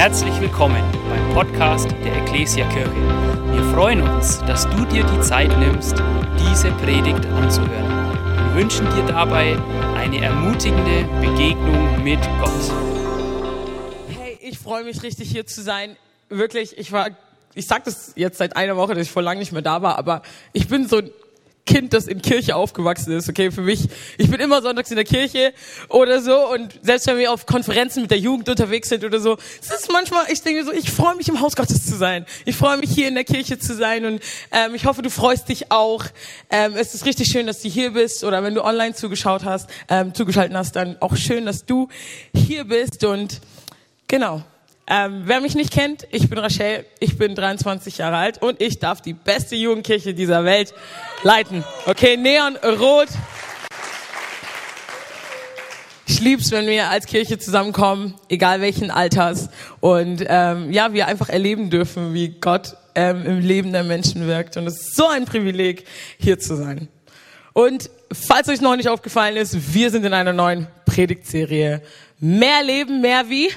[0.00, 2.90] Herzlich willkommen beim Podcast der Ecclesia Kirche.
[3.52, 5.94] Wir freuen uns, dass du dir die Zeit nimmst,
[6.38, 8.14] diese Predigt anzuhören.
[8.46, 9.58] Wir wünschen dir dabei
[9.98, 12.72] eine ermutigende Begegnung mit Gott.
[14.08, 15.98] Hey, ich freue mich richtig hier zu sein.
[16.30, 17.10] Wirklich, ich war,
[17.54, 19.98] ich sag das jetzt seit einer Woche, dass ich vor lang nicht mehr da war,
[19.98, 20.22] aber
[20.54, 21.02] ich bin so
[21.70, 23.88] Kind, das in Kirche aufgewachsen ist, okay, für mich.
[24.18, 25.52] Ich bin immer sonntags in der Kirche
[25.88, 29.36] oder so und selbst wenn wir auf Konferenzen mit der Jugend unterwegs sind oder so,
[29.60, 32.26] es ist manchmal, ich denke so, ich freue mich im Haus Gottes zu sein.
[32.44, 35.48] Ich freue mich hier in der Kirche zu sein und ähm, ich hoffe, du freust
[35.48, 36.06] dich auch.
[36.50, 39.70] Ähm, es ist richtig schön, dass du hier bist oder wenn du online zugeschaut hast,
[39.88, 41.86] ähm, zugeschaltet hast, dann auch schön, dass du
[42.34, 43.40] hier bist und
[44.08, 44.42] genau.
[44.92, 48.80] Ähm, wer mich nicht kennt, ich bin Rachel, ich bin 23 Jahre alt und ich
[48.80, 50.74] darf die beste Jugendkirche dieser Welt
[51.22, 51.62] leiten.
[51.86, 53.06] Okay, Neon Rot.
[56.08, 59.48] Ich lieb's, wenn wir als Kirche zusammenkommen, egal welchen Alters,
[59.78, 64.56] und ähm, ja, wir einfach erleben dürfen, wie Gott ähm, im Leben der Menschen wirkt.
[64.56, 65.84] Und es ist so ein Privileg,
[66.18, 66.88] hier zu sein.
[67.52, 71.80] Und falls euch noch nicht aufgefallen ist, wir sind in einer neuen Predigtserie.
[72.18, 73.50] Mehr Leben, mehr wie?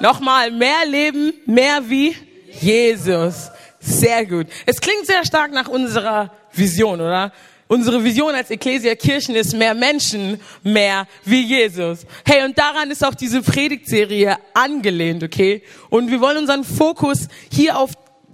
[0.00, 2.14] Nochmal, mehr Leben, mehr wie
[2.60, 3.50] Jesus.
[3.80, 4.46] Sehr gut.
[4.66, 7.32] Es klingt sehr stark nach unserer Vision, oder?
[7.68, 12.06] Unsere Vision als Ecclesia Kirchen ist mehr Menschen, mehr wie Jesus.
[12.24, 15.62] Hey, und daran ist auch diese Predigtserie angelehnt, okay?
[15.90, 17.92] Und wir wollen unseren Fokus hier auf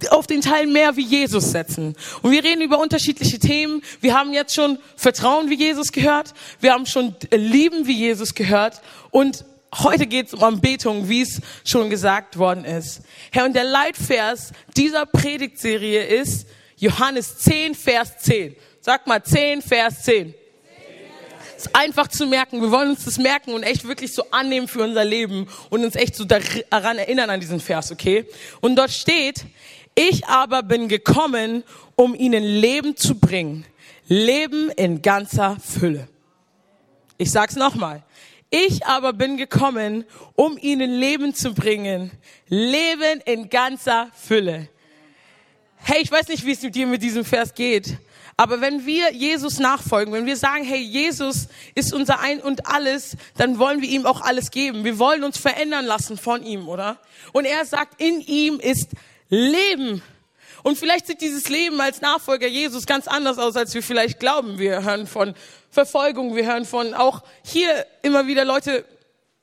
[0.09, 1.95] auf den Teil mehr wie Jesus setzen.
[2.21, 3.81] Und wir reden über unterschiedliche Themen.
[4.01, 6.33] Wir haben jetzt schon Vertrauen wie Jesus gehört.
[6.59, 8.81] Wir haben schon Lieben wie Jesus gehört.
[9.09, 9.45] Und
[9.79, 13.01] Heute geht es um Anbetung, wie es schon gesagt worden ist.
[13.31, 18.55] Herr, und der Leitvers dieser Predigtserie ist Johannes 10, Vers 10.
[18.79, 20.33] Sag mal 10, Vers 10.
[21.57, 22.61] ist einfach zu merken.
[22.61, 25.95] Wir wollen uns das merken und echt wirklich so annehmen für unser Leben und uns
[25.95, 28.25] echt so daran erinnern an diesen Vers, okay?
[28.61, 29.45] Und dort steht,
[29.93, 31.63] ich aber bin gekommen,
[31.95, 33.65] um ihnen Leben zu bringen.
[34.07, 36.07] Leben in ganzer Fülle.
[37.17, 38.03] Ich sag's nochmal.
[38.49, 42.11] Ich aber bin gekommen, um ihnen Leben zu bringen.
[42.47, 44.69] Leben in ganzer Fülle.
[45.77, 47.97] Hey, ich weiß nicht, wie es mit dir mit diesem Vers geht.
[48.37, 53.15] Aber wenn wir Jesus nachfolgen, wenn wir sagen, hey, Jesus ist unser Ein und Alles,
[53.37, 54.83] dann wollen wir ihm auch alles geben.
[54.83, 56.97] Wir wollen uns verändern lassen von ihm, oder?
[57.31, 58.89] Und er sagt, in ihm ist
[59.29, 60.01] Leben.
[60.65, 64.57] Und vielleicht sieht dieses Leben als Nachfolger Jesus ganz anders aus, als wir vielleicht glauben.
[64.57, 65.35] Wir hören von
[65.69, 68.83] Verfolgung, wir hören von auch hier immer wieder Leute,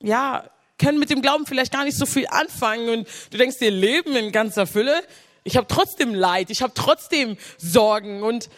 [0.01, 3.71] ja, können mit dem Glauben vielleicht gar nicht so viel anfangen und du denkst dir,
[3.71, 5.01] Leben in ganzer Fülle.
[5.45, 8.49] Ich habe trotzdem Leid, ich habe trotzdem Sorgen und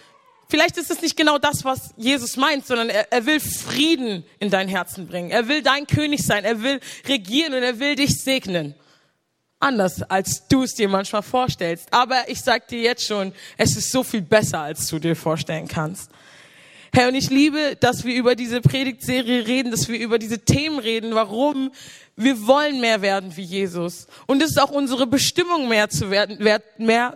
[0.48, 4.48] vielleicht ist es nicht genau das, was Jesus meint, sondern er, er will Frieden in
[4.48, 5.30] dein Herzen bringen.
[5.30, 8.74] Er will dein König sein, er will regieren und er will dich segnen
[9.64, 11.92] anders, als du es dir manchmal vorstellst.
[11.92, 15.66] Aber ich sag dir jetzt schon, es ist so viel besser, als du dir vorstellen
[15.66, 16.10] kannst.
[16.92, 20.78] Herr, und ich liebe, dass wir über diese Predigtserie reden, dass wir über diese Themen
[20.78, 21.72] reden, warum
[22.14, 24.06] wir wollen mehr werden wie Jesus.
[24.26, 26.38] Und es ist auch unsere Bestimmung, mehr zu werden,
[26.78, 27.14] mehr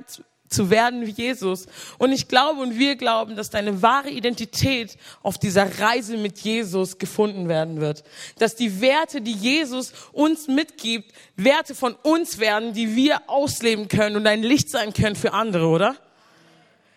[0.48, 1.66] zu werden wie Jesus.
[1.98, 6.98] Und ich glaube und wir glauben, dass deine wahre Identität auf dieser Reise mit Jesus
[6.98, 8.04] gefunden werden wird.
[8.38, 14.16] Dass die Werte, die Jesus uns mitgibt, Werte von uns werden, die wir ausleben können
[14.16, 15.96] und ein Licht sein können für andere, oder?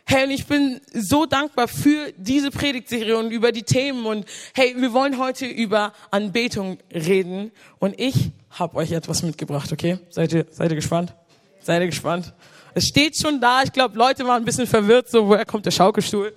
[0.05, 4.05] Hey, und ich bin so dankbar für diese Predigtserie und über die Themen.
[4.05, 7.51] Und hey, wir wollen heute über Anbetung reden.
[7.79, 9.99] Und ich habe euch etwas mitgebracht, okay?
[10.09, 11.13] Seid ihr, seid ihr gespannt?
[11.61, 12.33] Seid ihr gespannt?
[12.73, 13.63] Es steht schon da.
[13.63, 16.33] Ich glaube, Leute waren ein bisschen verwirrt, so woher kommt der Schaukelstuhl?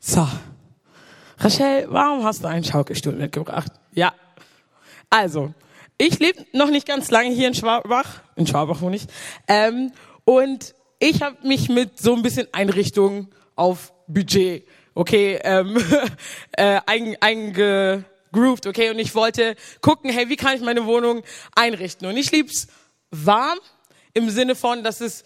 [0.00, 0.26] So.
[1.38, 3.72] Rachel, warum hast du einen Schaukelstuhl mitgebracht?
[3.92, 4.14] Ja.
[5.10, 5.52] Also,
[5.98, 9.06] ich lebe noch nicht ganz lange hier in Schwabach, in Schwabach wohne ich,
[9.48, 9.92] ähm,
[10.24, 15.76] und ich habe mich mit so ein bisschen Einrichtung auf Budget okay, ähm,
[16.52, 16.80] äh,
[17.20, 21.22] eingegroovt, okay, und ich wollte gucken, hey, wie kann ich meine Wohnung
[21.54, 22.08] einrichten?
[22.08, 22.66] Und ich lieb's
[23.10, 23.58] warm
[24.14, 25.22] im Sinne von, dass es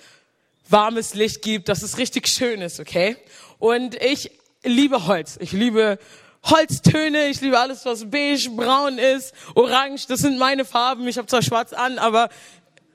[0.69, 3.17] warmes Licht gibt, dass es richtig schön ist, okay?
[3.59, 4.33] Und ich
[4.63, 5.39] liebe Holz.
[5.41, 5.99] Ich liebe
[6.43, 11.07] Holztöne, ich liebe alles, was beige, braun ist, orange, das sind meine Farben.
[11.07, 12.29] Ich habe zwar schwarz an, aber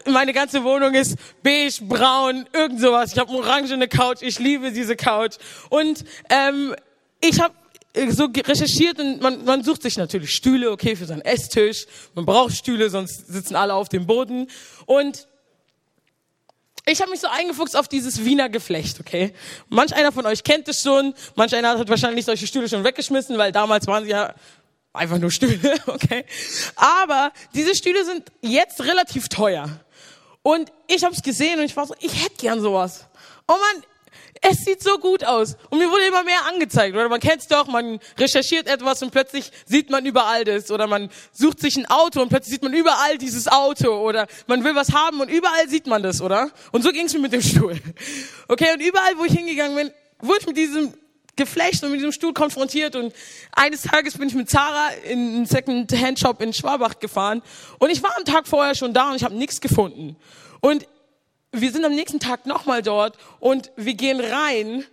[0.06, 3.14] meine ganze Wohnung ist beige, braun, irgend sowas.
[3.14, 5.36] Ich habe eine orangene Couch, ich liebe diese Couch.
[5.70, 6.76] Und ähm,
[7.22, 7.54] ich habe
[8.10, 11.86] so recherchiert und man, man sucht sich natürlich Stühle, okay, für seinen Esstisch.
[12.14, 14.48] Man braucht Stühle, sonst sitzen alle auf dem Boden.
[14.86, 15.28] Und
[16.88, 19.34] ich habe mich so eingefuchst auf dieses Wiener Geflecht, okay?
[19.70, 23.38] Manch einer von euch kennt es schon, manch einer hat wahrscheinlich solche Stühle schon weggeschmissen,
[23.38, 24.36] weil damals waren sie ja
[24.94, 26.26] einfach nur Stühle, okay?
[26.76, 29.80] Aber diese Stühle sind jetzt relativ teuer.
[30.48, 33.08] Und ich habe es gesehen und ich war so, ich hätte gern sowas.
[33.48, 33.84] Oh man,
[34.42, 35.58] es sieht so gut aus.
[35.72, 36.96] Und mir wurde immer mehr angezeigt.
[36.96, 40.70] Oder man kennt es doch, man recherchiert etwas und plötzlich sieht man überall das.
[40.70, 43.90] Oder man sucht sich ein Auto und plötzlich sieht man überall dieses Auto.
[43.98, 46.52] Oder man will was haben und überall sieht man das, oder?
[46.72, 47.82] Und so ging es mir mit dem Stuhl.
[48.48, 50.94] Okay, und überall, wo ich hingegangen bin, wurde ich mit diesem
[51.36, 53.14] Geflecht und mit diesem Stuhl konfrontiert und
[53.52, 57.42] eines Tages bin ich mit Zara in einen Second-Hand-Shop in Schwabach gefahren
[57.80, 60.16] und ich war am Tag vorher schon da und ich habe nichts gefunden.
[60.62, 60.88] Und
[61.52, 64.86] wir sind am nächsten Tag nochmal dort und wir gehen rein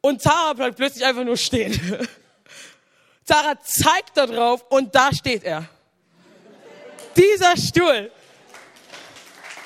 [0.00, 1.78] und Zara bleibt plötzlich einfach nur stehen.
[3.24, 5.68] Zara zeigt da drauf und da steht er.
[7.16, 8.10] Dieser Stuhl.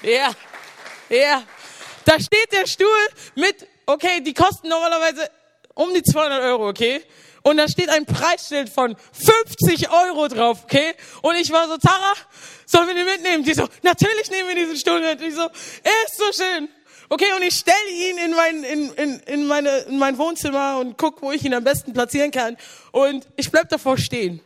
[0.02, 0.32] Ja,
[1.08, 1.42] ja.
[2.04, 2.86] Da steht der Stuhl
[3.34, 5.30] mit, okay, die kosten normalerweise
[5.74, 7.02] um die 200 Euro, okay?
[7.42, 10.94] Und da steht ein Preisschild von 50 Euro drauf, okay?
[11.20, 12.14] Und ich war so, Tara,
[12.64, 13.44] sollen wir den mitnehmen?
[13.44, 15.20] Die so, natürlich nehmen wir diesen Stuhl mit.
[15.20, 16.68] Ich so, er ist so schön.
[17.10, 20.96] Okay, und ich stelle ihn in mein, in, in, in, meine, in mein Wohnzimmer und
[20.96, 22.56] guck, wo ich ihn am besten platzieren kann.
[22.92, 24.40] Und ich bleib davor stehen.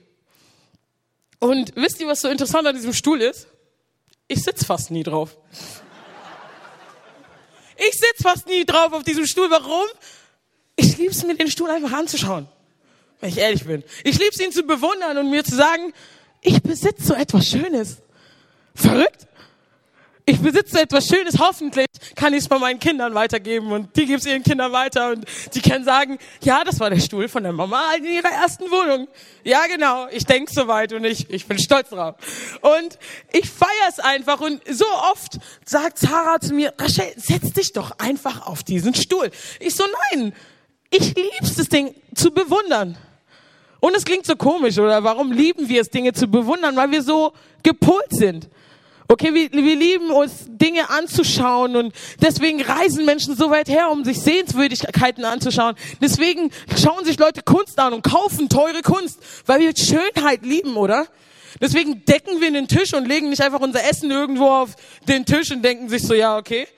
[1.39, 3.47] Und wisst ihr, was so interessant an diesem Stuhl ist?
[4.27, 5.37] Ich sitz fast nie drauf.
[7.77, 9.49] Ich sitz fast nie drauf auf diesem Stuhl.
[9.51, 9.87] Warum?
[10.79, 12.49] Ich lieb's mir, den Stuhl einfach anzuschauen
[13.21, 13.83] wenn ich ehrlich bin.
[14.05, 15.93] Ich liebe es, ihn zu bewundern und mir zu sagen,
[16.41, 17.99] ich besitze so etwas Schönes.
[18.75, 19.27] Verrückt?
[20.25, 24.19] Ich besitze etwas Schönes, hoffentlich kann ich es bei meinen Kindern weitergeben und die geben
[24.19, 27.53] es ihren Kindern weiter und die können sagen, ja, das war der Stuhl von der
[27.55, 29.09] Mama in ihrer ersten Wohnung.
[29.43, 32.17] Ja, genau, ich denke soweit und ich, ich bin stolz drauf.
[32.61, 32.99] Und
[33.33, 37.99] ich feiere es einfach und so oft sagt Sarah zu mir, Rachel, setz dich doch
[37.99, 39.31] einfach auf diesen Stuhl.
[39.61, 40.35] Ich so, nein,
[40.91, 42.97] ich lieb's, das Ding zu bewundern.
[43.81, 45.05] Und es klingt so komisch, oder?
[45.05, 46.77] Warum lieben wir es, Dinge zu bewundern?
[46.77, 47.33] Weil wir so
[47.63, 48.49] gepolt sind.
[49.11, 54.05] Okay, wir, wir lieben uns, Dinge anzuschauen und deswegen reisen Menschen so weit her, um
[54.05, 55.77] sich Sehenswürdigkeiten anzuschauen.
[56.03, 61.07] Deswegen schauen sich Leute Kunst an und kaufen teure Kunst, weil wir Schönheit lieben, oder?
[61.59, 64.77] Deswegen decken wir den Tisch und legen nicht einfach unser Essen irgendwo auf
[65.09, 66.69] den Tisch und denken sich so, ja, okay,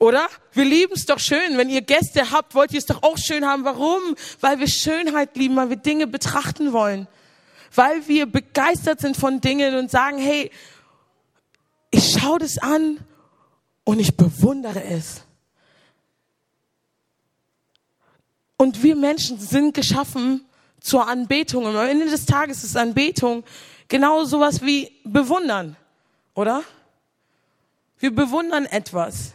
[0.00, 0.28] oder?
[0.52, 1.56] Wir lieben es doch schön.
[1.56, 3.64] Wenn ihr Gäste habt, wollt ihr es doch auch schön haben.
[3.64, 4.00] Warum?
[4.40, 7.06] Weil wir Schönheit lieben, weil wir Dinge betrachten wollen.
[7.74, 10.50] Weil wir begeistert sind von Dingen und sagen, hey,
[11.90, 12.98] ich schaue das an
[13.84, 15.22] und ich bewundere es.
[18.56, 20.46] Und wir Menschen sind geschaffen
[20.80, 21.66] zur Anbetung.
[21.66, 23.44] Und am Ende des Tages ist Anbetung
[23.88, 25.76] genau sowas wie bewundern,
[26.34, 26.62] oder?
[27.98, 29.34] Wir bewundern etwas.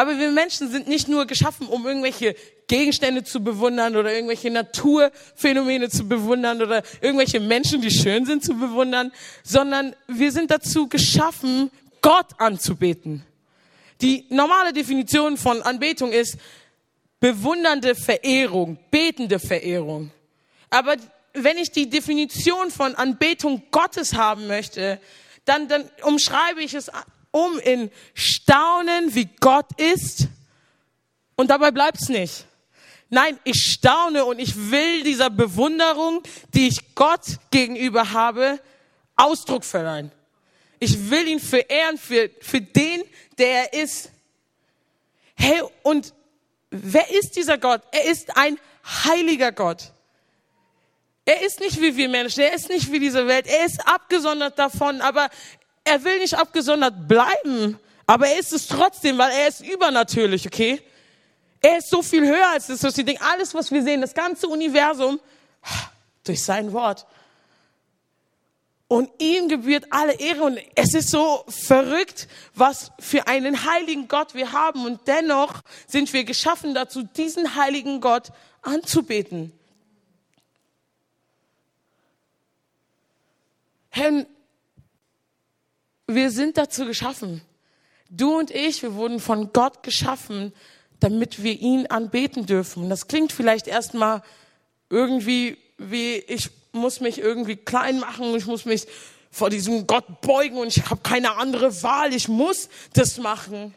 [0.00, 2.34] Aber wir Menschen sind nicht nur geschaffen, um irgendwelche
[2.68, 8.54] Gegenstände zu bewundern oder irgendwelche Naturphänomene zu bewundern oder irgendwelche Menschen, die schön sind, zu
[8.54, 9.12] bewundern,
[9.42, 11.70] sondern wir sind dazu geschaffen,
[12.00, 13.26] Gott anzubeten.
[14.00, 16.38] Die normale Definition von Anbetung ist
[17.20, 20.12] bewundernde Verehrung, betende Verehrung.
[20.70, 20.96] Aber
[21.34, 24.98] wenn ich die Definition von Anbetung Gottes haben möchte,
[25.44, 26.90] dann, dann umschreibe ich es
[27.30, 30.28] um in Staunen, wie Gott ist.
[31.36, 32.44] Und dabei bleibt's nicht.
[33.08, 36.22] Nein, ich staune und ich will dieser Bewunderung,
[36.54, 38.60] die ich Gott gegenüber habe,
[39.16, 40.12] Ausdruck verleihen.
[40.78, 43.02] Ich will ihn verehren für, für den,
[43.36, 44.10] der er ist.
[45.34, 46.14] Hey, und
[46.70, 47.82] wer ist dieser Gott?
[47.90, 49.92] Er ist ein heiliger Gott.
[51.24, 54.58] Er ist nicht wie wir Menschen, er ist nicht wie diese Welt, er ist abgesondert
[54.58, 55.28] davon, aber
[55.84, 60.82] er will nicht abgesondert bleiben, aber er ist es trotzdem, weil er ist übernatürlich, okay?
[61.60, 63.22] Er ist so viel höher als das, was wir denken.
[63.22, 65.20] Alles, was wir sehen, das ganze Universum,
[66.24, 67.06] durch sein Wort.
[68.88, 70.42] Und ihm gebührt alle Ehre.
[70.42, 74.84] Und es ist so verrückt, was für einen heiligen Gott wir haben.
[74.84, 78.32] Und dennoch sind wir geschaffen dazu, diesen heiligen Gott
[78.62, 79.52] anzubeten.
[83.90, 84.26] Herr,
[86.14, 87.42] wir sind dazu geschaffen.
[88.08, 90.52] Du und ich, wir wurden von Gott geschaffen,
[90.98, 92.90] damit wir ihn anbeten dürfen.
[92.90, 94.22] Das klingt vielleicht erstmal
[94.88, 98.86] irgendwie wie, ich muss mich irgendwie klein machen, ich muss mich
[99.30, 103.74] vor diesem Gott beugen und ich habe keine andere Wahl, ich muss das machen.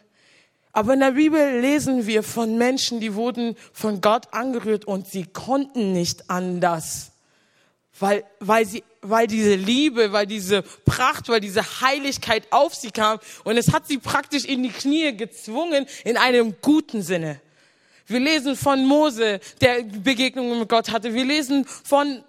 [0.72, 5.24] Aber in der Bibel lesen wir von Menschen, die wurden von Gott angerührt und sie
[5.24, 7.12] konnten nicht anders.
[7.98, 13.20] Weil, weil sie, weil diese Liebe, weil diese Pracht, weil diese Heiligkeit auf sie kam
[13.44, 17.40] und es hat sie praktisch in die Knie gezwungen in einem guten Sinne.
[18.06, 21.14] Wir lesen von Mose, der Begegnungen mit Gott hatte.
[21.14, 22.22] Wir lesen von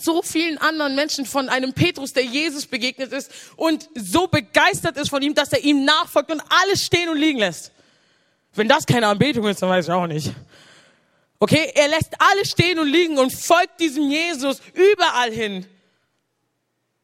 [0.00, 5.10] so vielen anderen Menschen, von einem Petrus, der Jesus begegnet ist und so begeistert ist
[5.10, 7.72] von ihm, dass er ihm nachfolgt und alles stehen und liegen lässt.
[8.54, 10.32] Wenn das keine Anbetung ist, dann weiß ich auch nicht.
[11.42, 15.66] Okay, er lässt alles stehen und liegen und folgt diesem Jesus überall hin.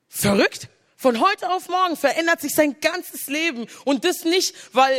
[0.08, 0.68] Verrückt?
[0.96, 4.96] Von heute auf morgen verändert sich sein ganzes Leben und das nicht, weil,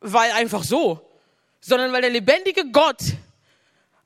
[0.00, 1.00] weil einfach so,
[1.62, 3.00] sondern weil der lebendige Gott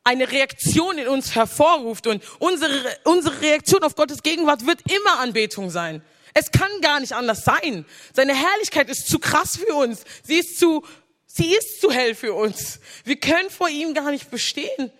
[0.04, 5.68] eine Reaktion in uns hervorruft und unsere, unsere Reaktion auf Gottes Gegenwart wird immer Anbetung
[5.68, 6.00] sein.
[6.32, 7.84] Es kann gar nicht anders sein.
[8.14, 10.04] Seine Herrlichkeit ist zu krass für uns.
[10.22, 10.84] Sie ist zu
[11.34, 12.78] Sie ist zu hell für uns.
[13.04, 14.92] Wir können vor ihm gar nicht bestehen.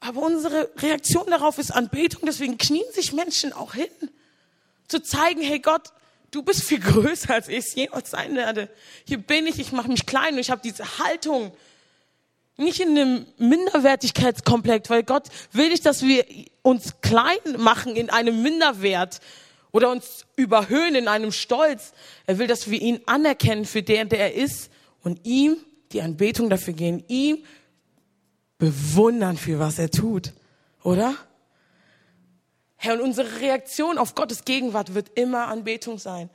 [0.00, 2.22] Aber unsere Reaktion darauf ist Anbetung.
[2.24, 3.90] Deswegen knien sich Menschen auch hin.
[4.88, 5.92] Zu zeigen, hey Gott,
[6.30, 8.70] du bist viel größer, als ich es jemals sein werde.
[9.06, 11.54] Hier bin ich, ich mache mich klein und ich habe diese Haltung.
[12.56, 16.24] Nicht in einem Minderwertigkeitskomplex, weil Gott will nicht, dass wir
[16.62, 19.20] uns klein machen in einem Minderwert
[19.70, 21.92] oder uns überhöhen in einem Stolz.
[22.24, 24.70] Er will, dass wir ihn anerkennen für den, der er ist
[25.04, 25.56] und ihm
[25.92, 27.44] die Anbetung dafür gehen, ihm
[28.58, 30.32] bewundern für was er tut,
[30.82, 31.14] oder?
[32.76, 36.30] Herr, und unsere Reaktion auf Gottes Gegenwart wird immer Anbetung sein.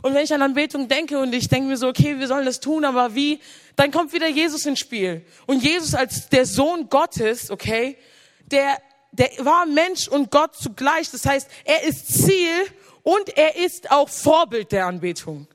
[0.00, 2.60] Und wenn ich an Anbetung denke und ich denke mir so, okay, wir sollen das
[2.60, 3.40] tun, aber wie?
[3.76, 5.24] Dann kommt wieder Jesus ins Spiel.
[5.46, 7.96] Und Jesus als der Sohn Gottes, okay,
[8.46, 8.78] der,
[9.12, 11.10] der war Mensch und Gott zugleich.
[11.10, 12.66] Das heißt, er ist Ziel
[13.02, 15.46] und er ist auch Vorbild der Anbetung.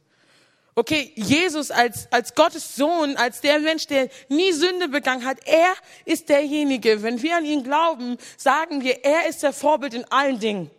[0.78, 5.74] Okay, Jesus als, als Gottes Sohn, als der Mensch, der nie Sünde begangen hat, er
[6.06, 7.02] ist derjenige.
[7.02, 10.70] Wenn wir an ihn glauben, sagen wir, er ist der Vorbild in allen Dingen.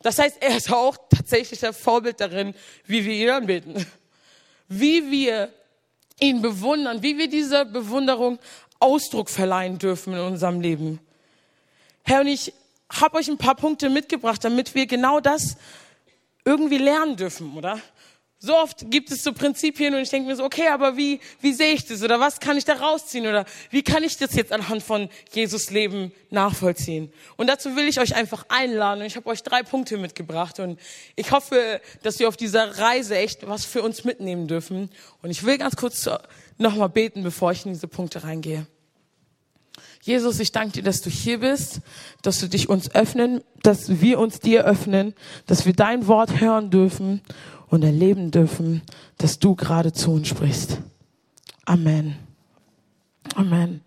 [0.00, 2.54] Das heißt, er ist auch tatsächlich der Vorbild darin,
[2.86, 3.84] wie wir ihn anbeten.
[4.68, 5.52] Wie wir
[6.20, 8.38] ihn bewundern, wie wir dieser Bewunderung
[8.78, 11.00] Ausdruck verleihen dürfen in unserem Leben.
[12.02, 12.54] Herr, und ich
[12.90, 15.58] habe euch ein paar Punkte mitgebracht, damit wir genau das
[16.46, 17.78] irgendwie lernen dürfen, oder?
[18.44, 21.54] So oft gibt es so Prinzipien und ich denke mir so, okay, aber wie, wie
[21.54, 24.52] sehe ich das oder was kann ich da rausziehen oder wie kann ich das jetzt
[24.52, 27.10] anhand von Jesus Leben nachvollziehen?
[27.38, 30.78] Und dazu will ich euch einfach einladen und ich habe euch drei Punkte mitgebracht und
[31.16, 34.90] ich hoffe, dass wir auf dieser Reise echt was für uns mitnehmen dürfen.
[35.22, 36.06] Und ich will ganz kurz
[36.58, 38.66] nochmal beten, bevor ich in diese Punkte reingehe.
[40.02, 41.80] Jesus, ich danke dir, dass du hier bist,
[42.20, 45.14] dass du dich uns öffnen, dass wir uns dir öffnen,
[45.46, 47.22] dass wir dein Wort hören dürfen
[47.74, 48.82] und erleben dürfen,
[49.18, 50.78] dass du gerade zu uns sprichst.
[51.64, 52.14] Amen.
[53.34, 53.80] Amen.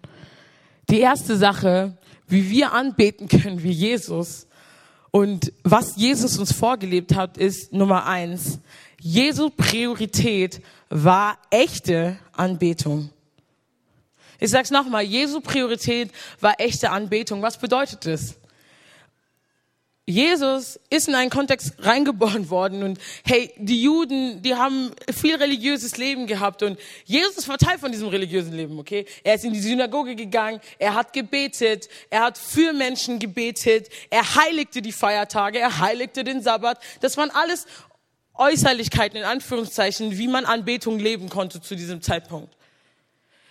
[0.89, 4.47] Die erste Sache, wie wir anbeten können wie Jesus
[5.11, 8.59] und was Jesus uns vorgelebt hat, ist Nummer eins.
[8.99, 13.09] Jesu Priorität war echte Anbetung.
[14.37, 17.41] Ich sag's nochmal, Jesu Priorität war echte Anbetung.
[17.41, 18.35] Was bedeutet das?
[20.09, 25.97] Jesus ist in einen Kontext reingeboren worden und hey, die Juden, die haben viel religiöses
[25.97, 29.05] Leben gehabt und Jesus war Teil von diesem religiösen Leben, okay?
[29.25, 34.35] Er ist in die Synagoge gegangen, er hat gebetet, er hat für Menschen gebetet, er
[34.35, 36.79] heiligte die Feiertage, er heiligte den Sabbat.
[37.01, 37.65] Das waren alles
[38.33, 42.55] Äußerlichkeiten in Anführungszeichen, wie man Anbetung leben konnte zu diesem Zeitpunkt.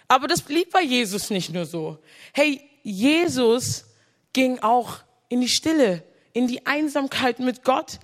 [0.09, 1.99] Aber das blieb bei Jesus nicht nur so.
[2.33, 3.85] Hey, Jesus
[4.33, 6.03] ging auch in die Stille
[6.37, 7.99] in die Einsamkeit mit Gott.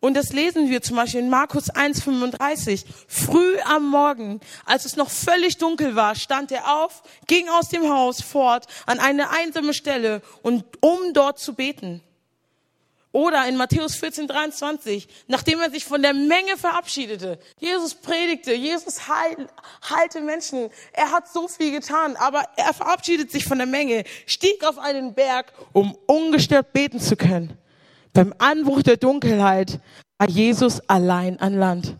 [0.00, 2.84] Und das lesen wir zum Beispiel in Markus 1,35.
[3.06, 7.88] Früh am Morgen, als es noch völlig dunkel war, stand er auf, ging aus dem
[7.88, 12.02] Haus fort an eine einsame Stelle und um dort zu beten.
[13.12, 17.38] Oder in Matthäus 14, 23, nachdem er sich von der Menge verabschiedete.
[17.58, 19.48] Jesus predigte, Jesus heil,
[19.88, 20.70] heilte Menschen.
[20.92, 25.14] Er hat so viel getan, aber er verabschiedet sich von der Menge, stieg auf einen
[25.14, 27.56] Berg, um ungestört beten zu können.
[28.16, 29.78] Beim Anbruch der Dunkelheit
[30.16, 31.96] war Jesus allein an Land.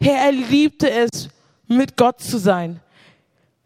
[0.00, 1.28] Herr, er liebte es,
[1.68, 2.80] mit Gott zu sein.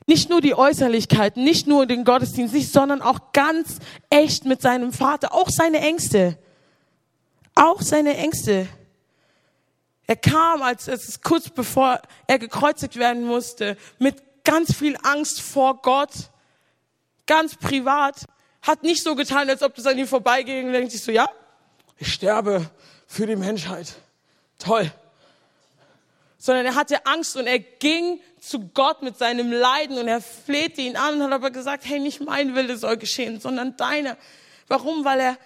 [0.06, 3.78] Nicht nur die Äußerlichkeiten, nicht nur den Gottesdienst, nicht, sondern auch ganz
[4.10, 6.36] echt mit seinem Vater, auch seine Ängste.
[7.54, 8.68] Auch seine Ängste.
[10.06, 15.80] Er kam, als es kurz bevor er gekreuzigt werden musste, mit ganz viel Angst vor
[15.80, 16.12] Gott,
[17.24, 18.26] ganz privat,
[18.60, 21.26] hat nicht so getan, als ob das an ihm vorbeiging und denkt sich so, ja,
[21.98, 22.70] ich sterbe
[23.06, 23.94] für die Menschheit.
[24.58, 24.90] Toll.
[26.38, 30.80] Sondern er hatte Angst und er ging zu Gott mit seinem Leiden und er flehte
[30.80, 34.16] ihn an und hat aber gesagt, hey, nicht mein Wille soll geschehen, sondern deiner.
[34.68, 35.04] Warum?
[35.04, 35.38] Weil er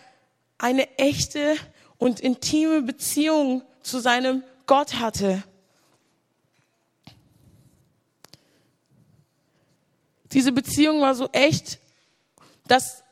[0.59, 1.57] eine echte
[1.99, 5.43] und intime Beziehung zu seinem Gott hatte.
[10.33, 11.79] Diese Beziehung war so echt,
[12.67, 13.03] dass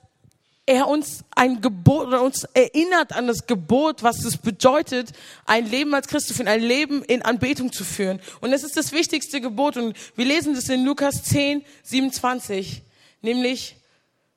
[0.69, 5.13] er uns ein Gebot oder uns erinnert an das Gebot, was es bedeutet,
[5.47, 8.21] ein Leben als Christ zu führen, ein Leben in Anbetung zu führen.
[8.43, 12.83] Und es ist das wichtigste Gebot und wir lesen das in Lukas 10, 27,
[13.23, 13.77] nämlich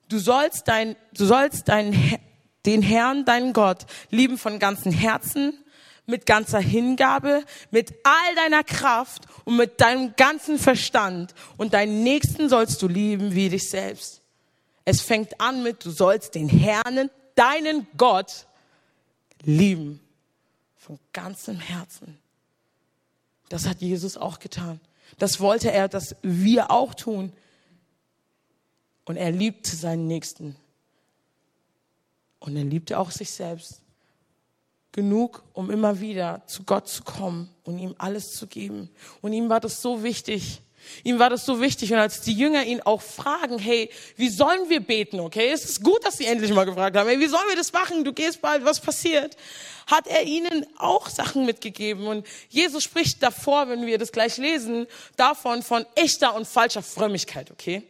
[0.08, 2.18] du sollst dein, du sollst dein,
[2.66, 5.54] den Herrn, deinen Gott, lieben von ganzem Herzen,
[6.06, 12.48] mit ganzer Hingabe, mit all deiner Kraft und mit deinem ganzen Verstand und deinen Nächsten
[12.48, 14.21] sollst du lieben wie dich selbst.
[14.86, 18.48] Es fängt an mit, du sollst den Herrn, deinen Gott,
[19.44, 20.00] lieben.
[20.78, 22.18] Von ganzem Herzen.
[23.50, 24.80] Das hat Jesus auch getan.
[25.20, 27.32] Das wollte er, dass wir auch tun.
[29.06, 30.56] Und er liebte seinen Nächsten.
[32.40, 33.82] Und er liebte auch sich selbst.
[34.92, 38.90] Genug, um immer wieder zu Gott zu kommen und ihm alles zu geben.
[39.22, 40.62] Und ihm war das so wichtig,
[41.03, 41.91] Ihm war das so wichtig.
[41.93, 45.51] Und als die Jünger ihn auch fragen, hey, wie sollen wir beten, okay?
[45.51, 48.03] Es ist gut, dass sie endlich mal gefragt haben, hey, wie sollen wir das machen?
[48.03, 49.38] Du gehst bald, was passiert?
[49.88, 52.07] Hat er ihnen auch Sachen mitgegeben.
[52.07, 57.51] Und Jesus spricht davor, wenn wir das gleich lesen, davon von echter und falscher Frömmigkeit,
[57.51, 57.83] okay?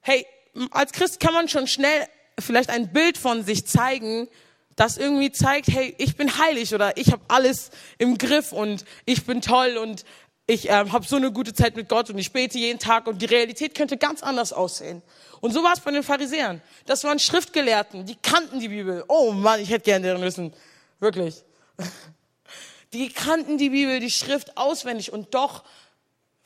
[0.00, 0.26] Hey,
[0.70, 2.06] als Christ kann man schon schnell
[2.38, 4.28] vielleicht ein Bild von sich zeigen,
[4.76, 9.26] das irgendwie zeigt, hey, ich bin heilig oder ich habe alles im Griff und ich
[9.26, 10.04] bin toll und
[10.50, 13.22] ich ähm, habe so eine gute Zeit mit Gott und ich bete jeden Tag und
[13.22, 15.00] die Realität könnte ganz anders aussehen.
[15.40, 16.60] Und so war es bei den Pharisäern.
[16.86, 19.04] Das waren Schriftgelehrten, die kannten die Bibel.
[19.06, 20.52] Oh Mann, ich hätte gerne deren Wissen.
[20.98, 21.44] Wirklich.
[22.92, 25.62] Die kannten die Bibel, die Schrift auswendig und doch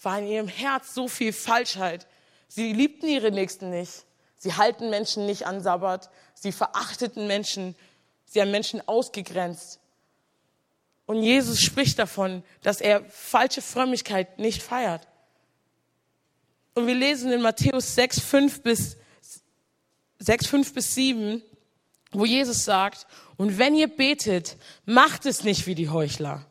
[0.02, 2.06] war in ihrem Herz so viel Falschheit.
[2.48, 4.04] Sie liebten ihre Nächsten nicht.
[4.36, 6.10] Sie halten Menschen nicht an Sabbat.
[6.34, 7.74] Sie verachteten Menschen.
[8.26, 9.80] Sie haben Menschen ausgegrenzt.
[11.06, 15.06] Und Jesus spricht davon, dass er falsche Frömmigkeit nicht feiert.
[16.74, 18.96] Und wir lesen in Matthäus 6, 5 bis,
[20.18, 21.42] 6, 5 bis 7,
[22.12, 26.46] wo Jesus sagt, und wenn ihr betet, macht es nicht wie die Heuchler,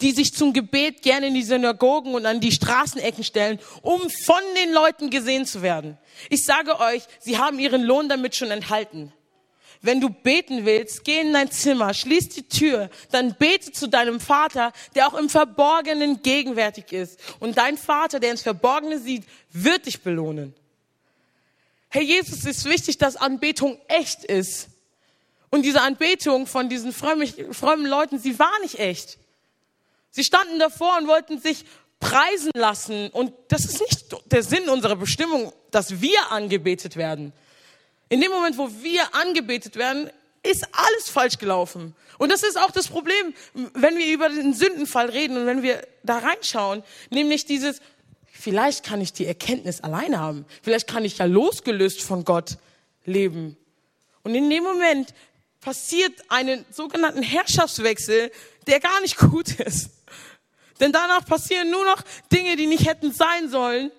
[0.00, 4.40] die sich zum Gebet gerne in die Synagogen und an die Straßenecken stellen, um von
[4.56, 5.98] den Leuten gesehen zu werden.
[6.28, 9.12] Ich sage euch, sie haben ihren Lohn damit schon enthalten.
[9.82, 14.20] Wenn du beten willst, geh in dein Zimmer, schließ die Tür, dann bete zu deinem
[14.20, 17.18] Vater, der auch im Verborgenen gegenwärtig ist.
[17.40, 20.54] Und dein Vater, der ins Verborgene sieht, wird dich belohnen.
[21.88, 24.68] Herr Jesus, ist wichtig, dass Anbetung echt ist.
[25.50, 29.18] Und diese Anbetung von diesen frommen Leuten, sie war nicht echt.
[30.10, 31.64] Sie standen davor und wollten sich
[31.98, 33.08] preisen lassen.
[33.10, 37.32] Und das ist nicht der Sinn unserer Bestimmung, dass wir angebetet werden.
[38.10, 40.10] In dem Moment, wo wir angebetet werden,
[40.42, 41.94] ist alles falsch gelaufen.
[42.18, 45.86] Und das ist auch das Problem, wenn wir über den Sündenfall reden und wenn wir
[46.02, 47.80] da reinschauen, nämlich dieses,
[48.30, 50.44] vielleicht kann ich die Erkenntnis alleine haben.
[50.62, 52.58] Vielleicht kann ich ja losgelöst von Gott
[53.04, 53.56] leben.
[54.24, 55.14] Und in dem Moment
[55.60, 58.32] passiert einen sogenannten Herrschaftswechsel,
[58.66, 59.90] der gar nicht gut ist.
[60.80, 63.92] Denn danach passieren nur noch Dinge, die nicht hätten sein sollen,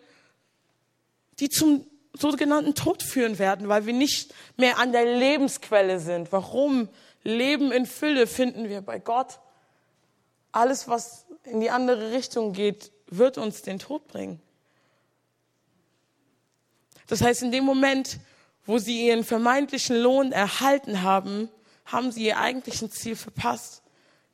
[1.39, 6.31] die zum sogenannten Tod führen werden, weil wir nicht mehr an der Lebensquelle sind.
[6.31, 6.89] Warum?
[7.23, 9.39] Leben in Fülle finden wir bei Gott.
[10.51, 14.41] Alles, was in die andere Richtung geht, wird uns den Tod bringen.
[17.07, 18.19] Das heißt, in dem Moment,
[18.65, 21.49] wo sie ihren vermeintlichen Lohn erhalten haben,
[21.85, 23.83] haben sie ihr eigentlichen Ziel verpasst,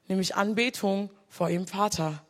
[0.07, 2.23] nämlich Anbetung vor ihrem Vater.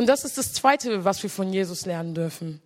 [0.00, 2.62] Und das ist das Zweite, was wir von Jesus lernen dürfen.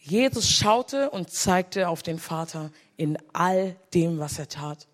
[0.00, 4.86] Jesus schaute und zeigte auf den Vater in all dem, was er tat.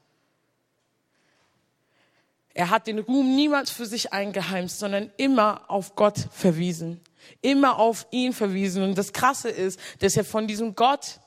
[2.55, 7.01] Er hat den Ruhm niemals für sich eingeheimst, sondern immer auf Gott verwiesen.
[7.41, 8.85] Immer auf ihn verwiesen.
[8.85, 11.19] Und das Krasse ist, dass er von diesem Gott,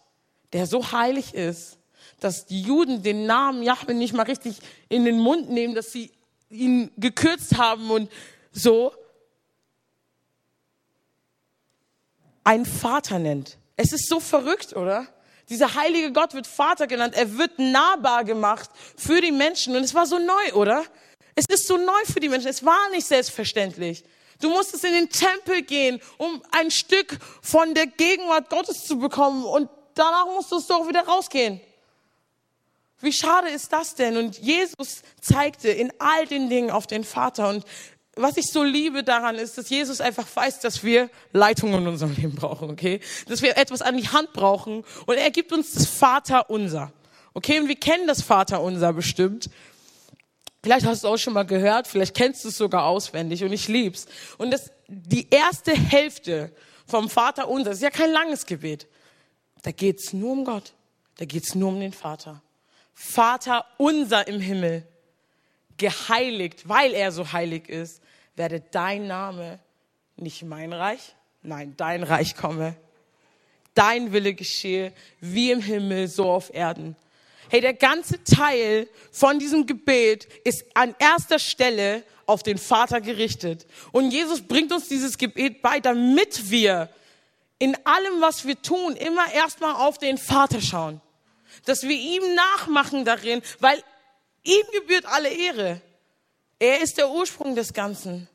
[0.54, 1.78] der so heilig ist,
[2.22, 6.14] dass die Juden den Namen Jahwe nicht mal richtig in den Mund nehmen, dass sie
[6.50, 8.10] ihn gekürzt haben und
[8.54, 8.94] so,
[12.44, 13.58] einen Vater nennt.
[13.76, 15.08] Es ist so verrückt, oder?
[15.50, 17.16] Dieser heilige Gott wird Vater genannt.
[17.16, 19.76] Er wird nahbar gemacht für die Menschen.
[19.76, 20.84] Und es war so neu, oder?
[21.36, 22.48] Es ist so neu für die Menschen.
[22.48, 24.04] Es war nicht selbstverständlich.
[24.40, 29.46] Du musstest in den Tempel gehen, um ein Stück von der Gegenwart Gottes zu bekommen.
[29.46, 31.62] Und danach musstest du auch wieder rausgehen.
[33.00, 34.16] Wie schade ist das denn?
[34.16, 37.50] Und Jesus zeigte in all den Dingen auf den Vater.
[37.50, 37.66] Und
[38.16, 42.14] was ich so liebe daran ist, dass Jesus einfach weiß, dass wir Leitung in unserem
[42.14, 43.00] Leben brauchen, okay?
[43.28, 46.94] Dass wir etwas an die Hand brauchen und er gibt uns das Vater unser.
[47.34, 49.50] Okay, und wir kennen das Vater unser bestimmt.
[50.62, 53.52] Vielleicht hast du es auch schon mal gehört, vielleicht kennst du es sogar auswendig und
[53.52, 54.06] ich lieb's.
[54.38, 56.54] Und das, die erste Hälfte
[56.86, 58.88] vom Vater unser, ist ja kein langes Gebet.
[59.64, 60.74] Da geht's nur um Gott.
[61.18, 62.42] Da geht's nur um den Vater.
[62.94, 64.88] Vater unser im Himmel,
[65.78, 68.02] geheiligt, weil er so heilig ist,
[68.36, 69.60] werde dein Name,
[70.16, 72.76] nicht mein Reich, nein, dein Reich komme.
[73.76, 76.96] Dein Wille geschehe, wie im Himmel, so auf Erden.
[77.50, 83.66] Hey, der ganze Teil von diesem Gebet ist an erster Stelle auf den Vater gerichtet.
[83.92, 86.90] Und Jesus bringt uns dieses Gebet bei, damit wir
[87.60, 91.02] in allem, was wir tun, immer erstmal auf den Vater schauen.
[91.66, 93.82] Dass wir ihm nachmachen darin, weil
[94.44, 95.82] ihm gebührt alle Ehre.
[96.60, 98.28] Er ist der Ursprung des Ganzen.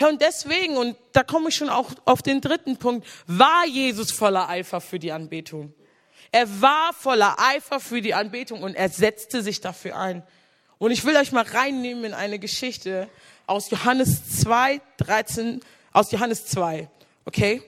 [0.00, 4.10] Ja, und deswegen, und da komme ich schon auch auf den dritten Punkt, war Jesus
[4.10, 5.74] voller Eifer für die Anbetung.
[6.32, 10.22] Er war voller Eifer für die Anbetung und er setzte sich dafür ein.
[10.78, 13.08] Und ich will euch mal reinnehmen in eine Geschichte
[13.46, 15.60] aus Johannes 2, 13,
[15.92, 16.90] aus Johannes 2.
[17.24, 17.62] Okay?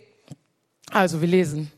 [0.90, 1.72] Also, wir lesen.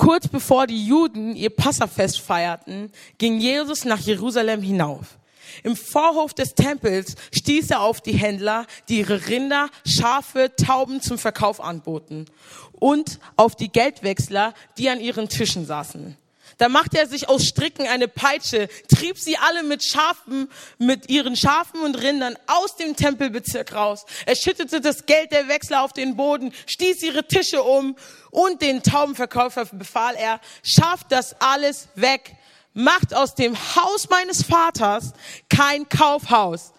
[0.00, 5.18] Kurz bevor die Juden ihr Passafest feierten, ging Jesus nach Jerusalem hinauf.
[5.62, 11.18] Im Vorhof des Tempels stieß er auf die Händler, die ihre Rinder, Schafe, Tauben zum
[11.18, 12.24] Verkauf anboten
[12.72, 16.16] und auf die Geldwechsler, die an ihren Tischen saßen.
[16.60, 21.34] Da machte er sich aus Stricken eine Peitsche, trieb sie alle mit Schafen, mit ihren
[21.34, 24.04] Schafen und Rindern aus dem Tempelbezirk raus.
[24.26, 27.96] Er schüttete das Geld der Wechsler auf den Boden, stieß ihre Tische um
[28.30, 32.36] und den Taubenverkäufer befahl er, schafft das alles weg
[32.72, 35.12] macht aus dem Haus meines Vaters
[35.48, 36.72] kein Kaufhaus.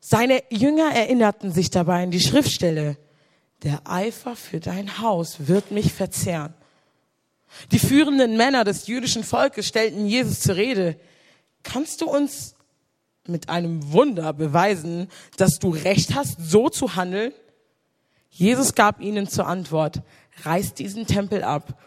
[0.00, 2.96] Seine Jünger erinnerten sich dabei an die Schriftstelle.
[3.62, 6.54] Der Eifer für dein Haus wird mich verzehren.
[7.70, 10.98] Die führenden Männer des jüdischen Volkes stellten Jesus zur Rede.
[11.62, 12.54] Kannst du uns
[13.26, 17.32] mit einem Wunder beweisen, dass du recht hast, so zu handeln?
[18.30, 20.02] Jesus gab ihnen zur Antwort,
[20.42, 21.78] reißt diesen Tempel ab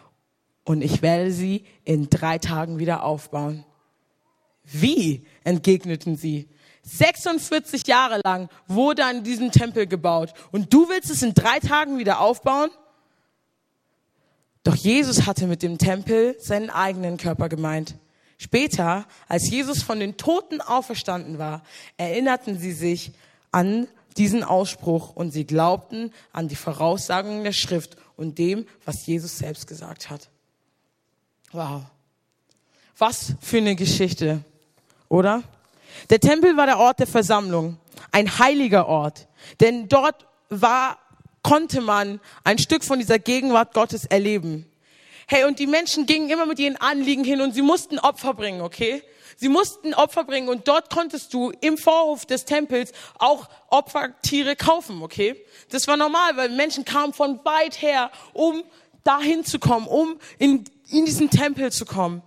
[0.64, 3.64] und ich werde sie in drei Tagen wieder aufbauen.
[4.64, 5.26] Wie?
[5.44, 6.48] entgegneten sie.
[6.82, 11.98] 46 Jahre lang wurde an diesem Tempel gebaut und du willst es in drei Tagen
[11.98, 12.70] wieder aufbauen?
[14.66, 17.94] Doch Jesus hatte mit dem Tempel seinen eigenen Körper gemeint.
[18.36, 21.62] Später, als Jesus von den Toten auferstanden war,
[21.98, 23.12] erinnerten sie sich
[23.52, 29.38] an diesen Ausspruch und sie glaubten an die Voraussagungen der Schrift und dem, was Jesus
[29.38, 30.30] selbst gesagt hat.
[31.52, 31.82] Wow.
[32.98, 34.42] Was für eine Geschichte,
[35.08, 35.44] oder?
[36.10, 37.76] Der Tempel war der Ort der Versammlung,
[38.10, 39.28] ein heiliger Ort,
[39.60, 40.98] denn dort war,
[41.46, 44.66] konnte man ein Stück von dieser Gegenwart Gottes erleben.
[45.28, 48.60] Hey, und die Menschen gingen immer mit ihren Anliegen hin und sie mussten Opfer bringen,
[48.60, 49.02] okay?
[49.36, 55.02] Sie mussten Opfer bringen und dort konntest du im Vorhof des Tempels auch Opfertiere kaufen,
[55.02, 55.40] okay?
[55.70, 58.64] Das war normal, weil Menschen kamen von weit her, um
[59.04, 62.22] dahin zu kommen, um in in diesen Tempel zu kommen.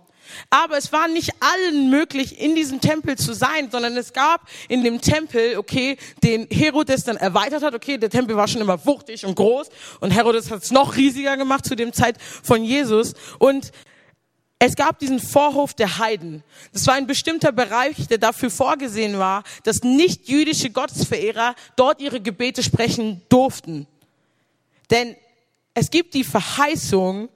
[0.50, 4.84] Aber es war nicht allen möglich, in diesem Tempel zu sein, sondern es gab in
[4.84, 7.74] dem Tempel, okay, den Herodes dann erweitert hat.
[7.74, 9.68] Okay, der Tempel war schon immer wuchtig und groß
[10.00, 13.14] und Herodes hat es noch riesiger gemacht zu dem Zeit von Jesus.
[13.38, 13.72] Und
[14.62, 16.44] es gab diesen Vorhof der Heiden.
[16.74, 22.20] Das war ein bestimmter Bereich, der dafür vorgesehen war, dass nicht jüdische Gottesverehrer dort ihre
[22.20, 23.86] Gebete sprechen durften.
[24.90, 25.16] Denn
[25.72, 27.30] es gibt die Verheißung,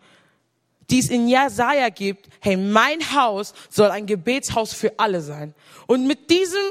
[0.90, 5.54] die es in Jesaja gibt, hey, mein Haus soll ein Gebetshaus für alle sein.
[5.86, 6.62] Und mit diesem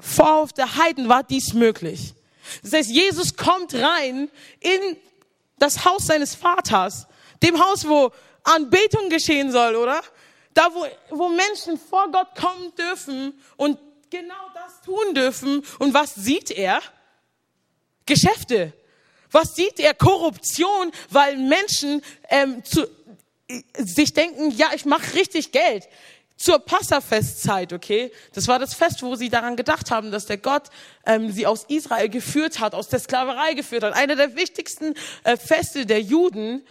[0.00, 2.14] Vorhof der Heiden war dies möglich.
[2.62, 4.96] Das heißt, Jesus kommt rein in
[5.58, 7.06] das Haus seines Vaters,
[7.42, 8.10] dem Haus, wo
[8.42, 10.02] Anbetung geschehen soll, oder?
[10.52, 13.78] Da, wo, wo Menschen vor Gott kommen dürfen und
[14.10, 15.64] genau das tun dürfen.
[15.78, 16.80] Und was sieht er?
[18.06, 18.72] Geschäfte.
[19.34, 19.94] Was sieht er?
[19.94, 22.86] Korruption, weil Menschen ähm, zu,
[23.76, 25.88] sich denken, ja, ich mache richtig Geld.
[26.36, 28.12] Zur Passafestzeit, okay?
[28.32, 30.70] Das war das Fest, wo sie daran gedacht haben, dass der Gott
[31.04, 33.94] ähm, sie aus Israel geführt hat, aus der Sklaverei geführt hat.
[33.94, 34.94] Einer der wichtigsten
[35.24, 36.64] äh, Feste der Juden.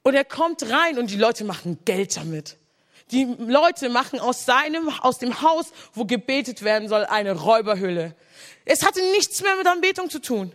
[0.00, 2.56] Und er kommt rein und die Leute machen Geld damit.
[3.10, 8.16] Die Leute machen aus seinem, aus dem Haus, wo gebetet werden soll, eine Räuberhülle.
[8.64, 10.52] Es hatte nichts mehr mit Anbetung zu tun.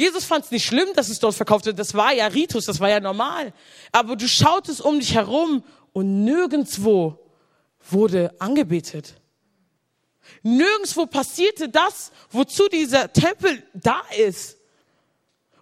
[0.00, 1.78] Jesus fand es nicht schlimm, dass es dort verkauft wird.
[1.78, 3.52] Das war ja Ritus, das war ja normal.
[3.92, 7.18] Aber du schautest um dich herum und nirgendswo
[7.90, 9.12] wurde angebetet.
[10.42, 14.56] Nirgendwo passierte das, wozu dieser Tempel da ist.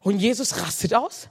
[0.03, 1.29] Und Jesus rastet aus.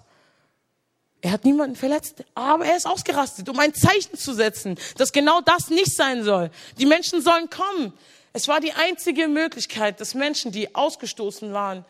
[1.22, 5.40] Er hat niemanden verletzt, aber er ist ausgerastet, um ein Zeichen zu setzen, dass genau
[5.40, 6.52] das nicht sein soll.
[6.78, 7.94] Die Menschen sollen kommen.
[8.34, 11.86] Es war die einzige Möglichkeit, dass Menschen, die ausgestoßen waren,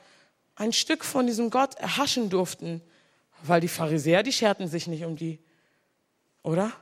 [0.57, 2.81] ein Stück von diesem Gott erhaschen durften,
[3.43, 5.39] weil die Pharisäer, die scherten sich nicht um die,
[6.43, 6.73] oder?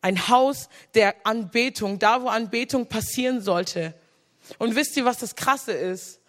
[0.00, 3.94] Ein Haus der Anbetung, da wo Anbetung passieren sollte.
[4.58, 6.20] Und wisst ihr, was das Krasse ist?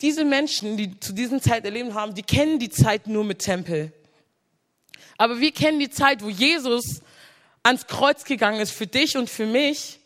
[0.00, 3.92] Diese Menschen, die zu diesem Zeit erlebt haben, die kennen die Zeit nur mit Tempel.
[5.16, 7.02] Aber wir kennen die Zeit, wo Jesus
[7.62, 10.00] ans Kreuz gegangen ist für dich und für mich,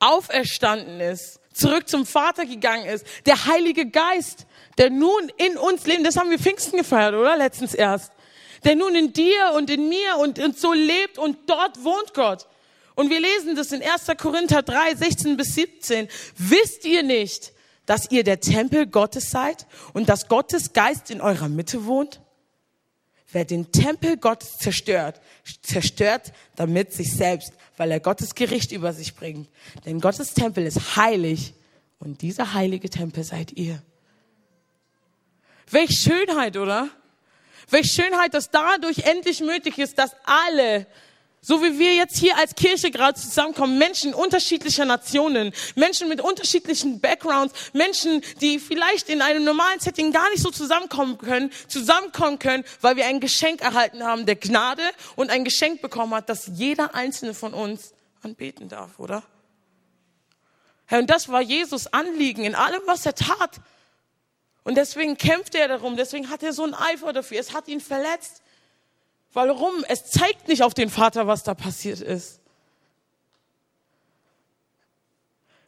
[0.00, 4.46] auferstanden ist, zurück zum Vater gegangen ist, der Heilige Geist,
[4.78, 7.36] der nun in uns lebt, das haben wir Pfingsten gefeiert, oder?
[7.36, 8.12] Letztens erst
[8.64, 12.46] der nun in dir und in mir und, und so lebt und dort wohnt Gott.
[12.94, 14.06] Und wir lesen das in 1.
[14.18, 16.08] Korinther 3, 16 bis 17.
[16.36, 17.52] Wisst ihr nicht,
[17.86, 22.20] dass ihr der Tempel Gottes seid und dass Gottes Geist in eurer Mitte wohnt?
[23.32, 25.20] Wer den Tempel Gottes zerstört,
[25.62, 29.48] zerstört damit sich selbst, weil er Gottes Gericht über sich bringt.
[29.84, 31.54] Denn Gottes Tempel ist heilig
[32.00, 33.80] und dieser heilige Tempel seid ihr.
[35.70, 36.88] Welch Schönheit, oder?
[37.68, 40.86] Welche Schönheit, dass dadurch endlich möglich ist, dass alle,
[41.42, 47.00] so wie wir jetzt hier als Kirche gerade zusammenkommen, Menschen unterschiedlicher Nationen, Menschen mit unterschiedlichen
[47.00, 52.64] Backgrounds, Menschen, die vielleicht in einem normalen Setting gar nicht so zusammenkommen können, zusammenkommen können,
[52.82, 54.82] weil wir ein Geschenk erhalten haben der Gnade
[55.16, 59.22] und ein Geschenk bekommen hat, dass jeder einzelne von uns anbeten darf, oder?
[60.84, 63.60] Herr, und das war Jesus Anliegen in allem, was er tat.
[64.62, 67.40] Und deswegen kämpft er darum, deswegen hat er so einen Eifer dafür.
[67.40, 68.42] Es hat ihn verletzt.
[69.32, 69.84] Warum?
[69.88, 72.40] Es zeigt nicht auf den Vater, was da passiert ist.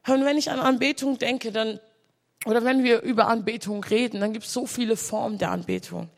[0.06, 1.78] Und wenn ich an Anbetung denke, dann,
[2.44, 6.10] oder wenn wir über Anbetung reden, dann gibt es so viele Formen der Anbetung.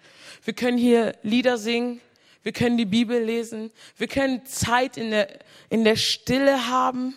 [0.42, 2.00] Wir können hier Lieder singen,
[2.42, 7.16] wir können die Bibel lesen, wir können Zeit in der, in der Stille haben.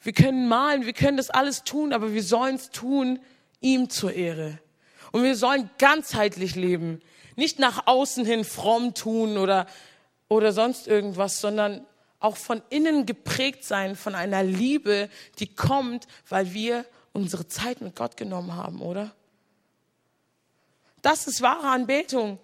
[0.00, 3.18] Wir können malen, wir können das alles tun, aber wir sollen es tun
[3.60, 4.58] ihm zur Ehre.
[5.16, 7.00] Und wir sollen ganzheitlich leben.
[7.36, 9.66] Nicht nach außen hin fromm tun oder,
[10.28, 11.86] oder sonst irgendwas, sondern
[12.20, 17.96] auch von innen geprägt sein von einer Liebe, die kommt, weil wir unsere Zeit mit
[17.96, 19.10] Gott genommen haben, oder?
[21.00, 22.38] Das ist wahre Anbetung,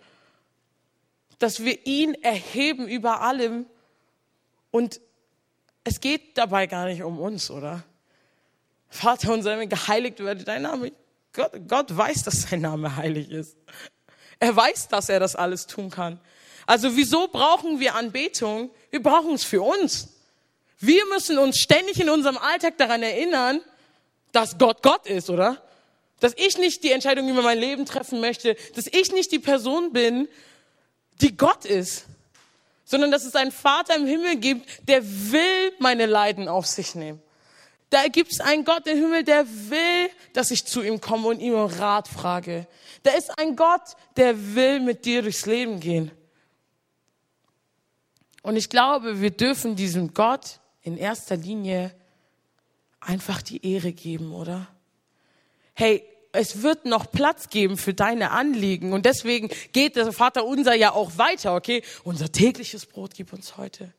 [1.40, 3.66] dass wir ihn erheben über allem
[4.70, 4.98] und
[5.84, 7.84] es geht dabei gar nicht um uns, oder?
[8.88, 10.92] Vater unser, geheiligt werde dein Name.
[11.32, 13.56] Gott, Gott weiß, dass sein Name heilig ist.
[14.38, 16.20] Er weiß, dass er das alles tun kann.
[16.66, 18.70] Also wieso brauchen wir Anbetung?
[18.90, 20.08] Wir brauchen es für uns.
[20.78, 23.60] Wir müssen uns ständig in unserem Alltag daran erinnern,
[24.32, 25.62] dass Gott Gott ist, oder?
[26.20, 29.92] Dass ich nicht die Entscheidung über mein Leben treffen möchte, dass ich nicht die Person
[29.92, 30.28] bin,
[31.20, 32.06] die Gott ist
[32.92, 37.22] sondern dass es einen Vater im Himmel gibt, der will meine Leiden auf sich nehmen.
[37.92, 41.40] Da gibt es einen Gott im Himmel, der will, dass ich zu ihm komme und
[41.40, 42.66] ihm Rat frage.
[43.02, 43.82] Da ist ein Gott,
[44.16, 46.10] der will mit dir durchs Leben gehen.
[48.42, 51.94] Und ich glaube, wir dürfen diesem Gott in erster Linie
[52.98, 54.68] einfach die Ehre geben, oder?
[55.74, 56.02] Hey,
[56.32, 58.94] es wird noch Platz geben für deine Anliegen.
[58.94, 61.82] Und deswegen geht der Vater unser ja auch weiter, okay?
[62.04, 63.92] Unser tägliches Brot gib uns heute.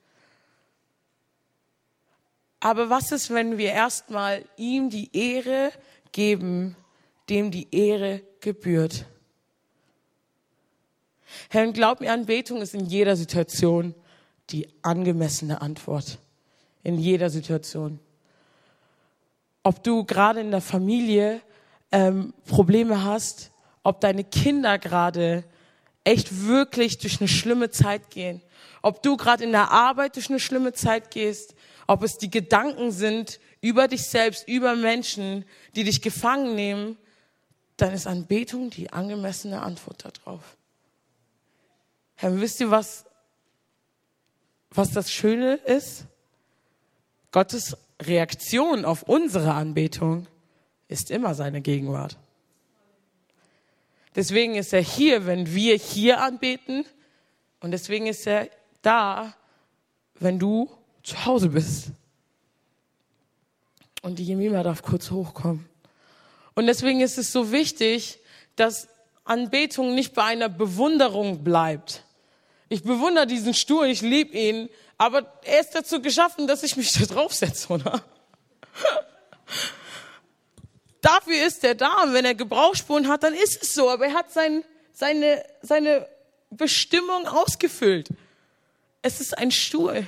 [2.63, 5.73] Aber was ist, wenn wir erstmal ihm die Ehre
[6.13, 6.77] geben,
[7.29, 9.05] dem die Ehre gebührt?
[11.49, 13.93] Herr, glaub mir, Anbetung ist in jeder Situation
[14.49, 16.19] die angemessene Antwort.
[16.83, 17.99] In jeder Situation.
[19.63, 21.41] Ob du gerade in der Familie
[21.91, 23.51] ähm, Probleme hast,
[23.83, 25.43] ob deine Kinder gerade
[26.05, 28.41] echt wirklich durch eine schlimme Zeit gehen,
[28.81, 31.55] ob du gerade in der Arbeit durch eine schlimme Zeit gehst,
[31.87, 36.97] ob es die Gedanken sind über dich selbst, über Menschen, die dich gefangen nehmen,
[37.77, 40.57] dann ist Anbetung die angemessene Antwort darauf.
[42.15, 43.05] Herr, wisst ihr, was,
[44.69, 46.05] was das Schöne ist?
[47.31, 50.27] Gottes Reaktion auf unsere Anbetung
[50.87, 52.17] ist immer seine Gegenwart.
[54.15, 56.85] Deswegen ist er hier, wenn wir hier anbeten.
[57.59, 58.49] Und deswegen ist er
[58.81, 59.35] da,
[60.19, 60.69] wenn du
[61.03, 61.87] zu Hause bist.
[64.01, 65.67] Und die Jemima darf kurz hochkommen.
[66.55, 68.19] Und deswegen ist es so wichtig,
[68.55, 68.87] dass
[69.23, 72.03] Anbetung nicht bei einer Bewunderung bleibt.
[72.69, 76.91] Ich bewundere diesen Stuhl, ich liebe ihn, Aber er ist dazu geschaffen, dass ich mich
[76.93, 78.03] da draufsetze, oder?
[81.01, 82.03] Dafür ist er da.
[82.03, 83.89] Und wenn er Gebrauchsspuren hat, dann ist es so.
[83.89, 84.63] Aber er hat sein,
[84.93, 86.07] seine, seine
[86.49, 88.09] Bestimmung ausgefüllt.
[89.01, 90.07] Es ist ein Stuhl.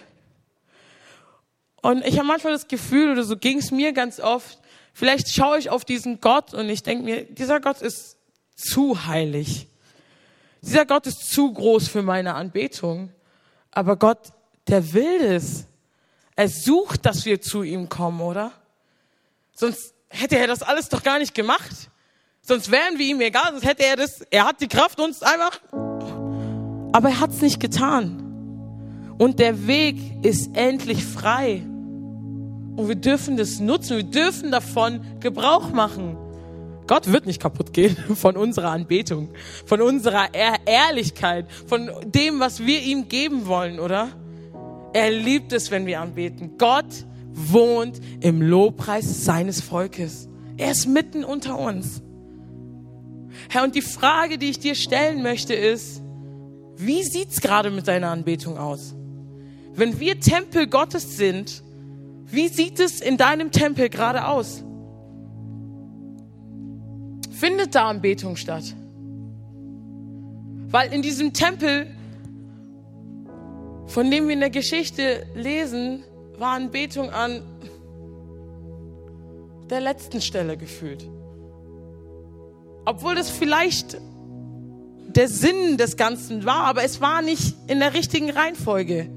[1.86, 4.58] Und ich habe manchmal das Gefühl, oder so ging es mir ganz oft,
[4.92, 8.18] vielleicht schaue ich auf diesen Gott und ich denke mir, dieser Gott ist
[8.56, 9.68] zu heilig.
[10.64, 13.12] Dieser Gott ist zu groß für meine Anbetung.
[13.70, 14.18] Aber Gott,
[14.68, 15.68] der will es.
[16.36, 18.52] Er sucht, dass wir zu ihm kommen, oder?
[19.54, 21.92] Sonst hätte er das alles doch gar nicht gemacht.
[22.42, 25.62] Sonst wären wir ihm egal, sonst hätte er das, er hat die Kraft, uns einfach.
[25.72, 29.14] Aber er hat es nicht getan.
[29.20, 31.64] Und der Weg ist endlich frei.
[32.76, 36.18] Und wir dürfen das nutzen, wir dürfen davon Gebrauch machen.
[36.88, 39.30] Gott wird nicht kaputt gehen von unserer Anbetung,
[39.66, 40.28] von unserer
[40.66, 44.10] Ehrlichkeit, von dem, was wir ihm geben wollen, oder?
[44.94, 46.58] Er liebt es, wenn wir anbeten.
[46.58, 46.86] Gott
[47.34, 50.30] wohnt im Lobpreis seines Volkes.
[50.58, 52.02] Er ist mitten unter uns.
[53.50, 56.02] Herr, und die Frage, die ich dir stellen möchte, ist,
[56.78, 58.96] wie sieht's gerade mit deiner Anbetung aus?
[59.74, 61.62] Wenn wir Tempel Gottes sind,
[62.28, 64.64] wie sieht es in deinem Tempel gerade aus?
[67.32, 68.76] Findet da Anbetung statt?
[70.70, 71.88] Weil in diesem Tempel,
[73.88, 76.04] von dem wir in der Geschichte lesen,
[76.38, 77.42] war Anbetung an
[79.70, 81.08] der letzten Stelle gefühlt.
[82.86, 83.98] Obwohl das vielleicht
[85.08, 89.10] der Sinn des Ganzen war, aber es war nicht in der richtigen Reihenfolge.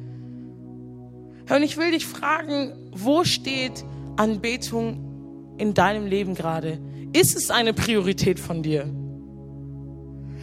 [1.50, 3.84] Und ich will dich fragen, wo steht
[4.16, 6.78] Anbetung in deinem Leben gerade?
[7.12, 8.92] Ist es eine Priorität von dir?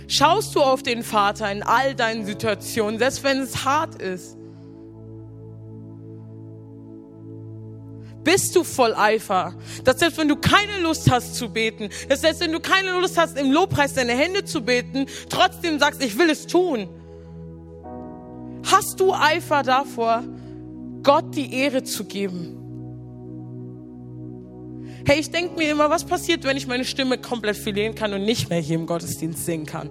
[0.08, 4.38] Schaust du auf den Vater in all deinen Situationen, selbst wenn es hart ist?
[8.24, 9.54] Bist du voll Eifer?
[9.84, 13.18] Dass selbst wenn du keine Lust hast zu beten, dass selbst wenn du keine Lust
[13.18, 16.90] hast, im Lobpreis deine Hände zu beten, trotzdem sagst, ich will es tun.
[18.66, 20.24] Hast du Eifer davor,
[21.06, 22.58] Gott die Ehre zu geben?
[25.08, 28.26] Hey, ich denke mir immer, was passiert, wenn ich meine Stimme komplett verlieren kann und
[28.26, 29.90] nicht mehr hier im Gottesdienst singen kann?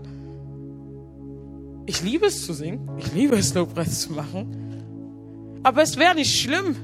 [1.87, 2.91] Ich liebe es zu singen.
[2.99, 5.61] Ich liebe es, Lobpreis zu machen.
[5.63, 6.77] Aber es wäre nicht schlimm.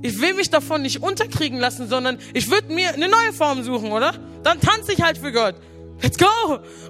[0.00, 3.92] Ich will mich davon nicht unterkriegen lassen, sondern ich würde mir eine neue Form suchen,
[3.92, 4.14] oder?
[4.42, 5.56] Dann tanze ich halt für Gott.
[6.02, 6.26] Let's go!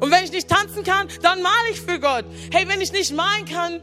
[0.00, 2.24] Und wenn ich nicht tanzen kann, dann male ich für Gott.
[2.52, 3.80] Hey, wenn ich nicht malen kann,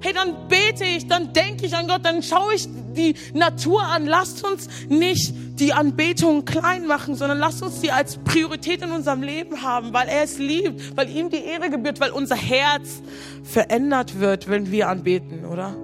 [0.00, 4.06] Hey, dann bete ich, dann denke ich an Gott, dann schaue ich die Natur an.
[4.06, 9.22] Lasst uns nicht die Anbetung klein machen, sondern lasst uns sie als Priorität in unserem
[9.22, 13.02] Leben haben, weil er es liebt, weil ihm die Ehre gebührt, weil unser Herz
[13.42, 15.74] verändert wird, wenn wir anbeten, oder?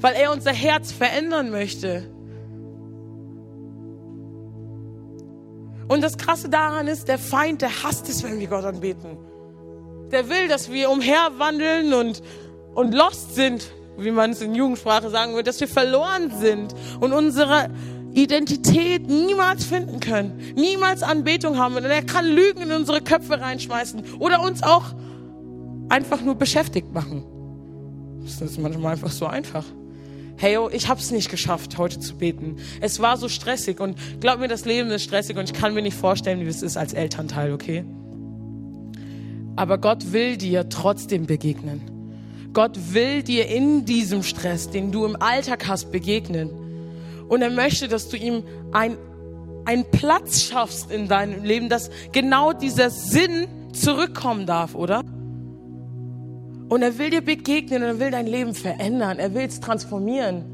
[0.00, 2.08] Weil er unser Herz verändern möchte.
[5.88, 9.18] Und das Krasse daran ist, der Feind, der hasst es, wenn wir Gott anbeten.
[10.12, 12.22] Der will, dass wir umherwandeln und
[12.74, 17.12] und lost sind, wie man es in Jugendsprache sagen würde, dass wir verloren sind und
[17.12, 17.70] unsere
[18.12, 21.76] Identität niemals finden können, niemals Anbetung haben.
[21.76, 24.94] Und er kann Lügen in unsere Köpfe reinschmeißen oder uns auch
[25.88, 27.24] einfach nur beschäftigt machen.
[28.22, 29.64] Das ist manchmal einfach so einfach.
[30.36, 32.56] Hey, oh, ich habe es nicht geschafft, heute zu beten.
[32.80, 35.82] Es war so stressig und glaub mir, das Leben ist stressig und ich kann mir
[35.82, 37.84] nicht vorstellen, wie es ist als Elternteil, okay?
[39.56, 41.93] Aber Gott will dir trotzdem begegnen.
[42.54, 46.50] Gott will dir in diesem Stress, den du im Alltag hast, begegnen.
[47.28, 48.96] Und er möchte, dass du ihm ein,
[49.64, 55.02] einen Platz schaffst in deinem Leben, dass genau dieser Sinn zurückkommen darf, oder?
[56.68, 59.18] Und er will dir begegnen und er will dein Leben verändern.
[59.18, 60.44] Er will es transformieren.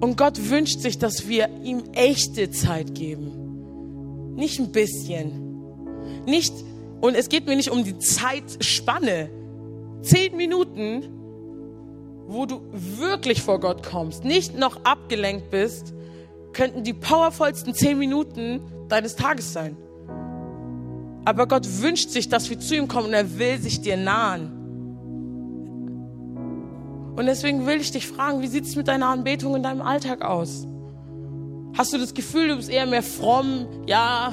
[0.00, 4.34] Und Gott wünscht sich, dass wir ihm echte Zeit geben.
[4.34, 5.64] Nicht ein bisschen.
[6.26, 6.52] Nicht,
[7.00, 9.30] und es geht mir nicht um die Zeitspanne
[10.02, 11.08] zehn Minuten,
[12.26, 15.94] wo du wirklich vor Gott kommst, nicht noch abgelenkt bist,
[16.52, 19.76] könnten die powervollsten zehn Minuten deines Tages sein.
[21.24, 24.58] Aber Gott wünscht sich, dass wir zu ihm kommen und er will sich dir nahen.
[27.16, 30.22] Und deswegen will ich dich fragen, wie sieht es mit deiner Anbetung in deinem Alltag
[30.22, 30.66] aus?
[31.76, 33.66] Hast du das Gefühl, du bist eher mehr fromm?
[33.86, 34.32] Ja,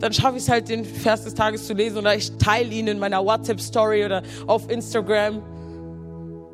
[0.00, 2.86] dann schaffe ich es halt, den Vers des Tages zu lesen oder ich teile ihn
[2.86, 5.42] in meiner WhatsApp-Story oder auf Instagram.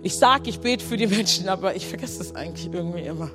[0.02, 3.30] Ich sage, ich bete für die Menschen, aber ich vergesse das eigentlich irgendwie immer.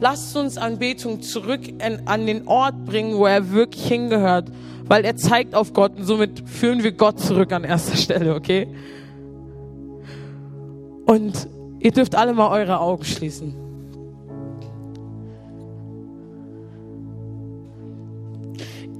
[0.00, 1.60] Lasst uns Anbetung zurück
[2.06, 4.50] an den Ort bringen, wo er wirklich hingehört,
[4.84, 8.66] weil er zeigt auf Gott und somit führen wir Gott zurück an erster Stelle, okay?
[11.06, 11.48] Und
[11.78, 13.54] ihr dürft alle mal eure Augen schließen.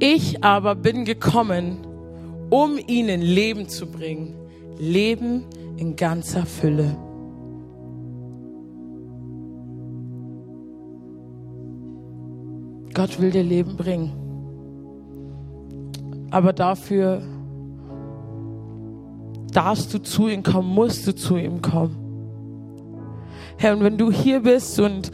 [0.05, 1.87] Ich aber bin gekommen,
[2.51, 4.35] um ihnen Leben zu bringen.
[4.77, 5.45] Leben
[5.77, 6.97] in ganzer Fülle.
[12.93, 14.11] Gott will dir Leben bringen.
[16.33, 17.23] Aber dafür
[19.53, 21.97] darfst du zu ihm kommen, musst du zu ihm kommen.
[23.57, 25.13] Herr, und wenn du hier bist und